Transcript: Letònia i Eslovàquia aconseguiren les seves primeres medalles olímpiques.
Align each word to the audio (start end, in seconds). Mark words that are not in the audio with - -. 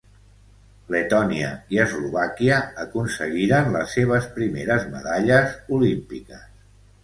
Letònia 0.95 1.51
i 1.75 1.79
Eslovàquia 1.83 2.57
aconseguiren 2.85 3.71
les 3.77 3.95
seves 3.99 4.29
primeres 4.41 4.91
medalles 4.99 5.57
olímpiques. 5.81 6.47